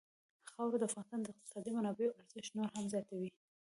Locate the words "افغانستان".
0.89-1.19